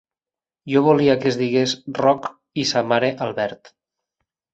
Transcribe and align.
Jo 0.75 0.79
volia 0.85 1.15
que 1.23 1.27
es 1.31 1.37
digués 1.41 1.75
Roc 1.97 2.25
i 2.63 2.65
sa 2.71 2.83
mare 2.93 3.11
Albert. 3.27 3.71